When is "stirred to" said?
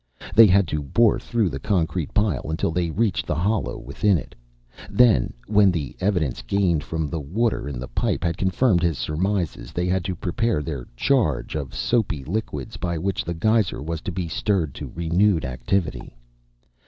14.27-14.91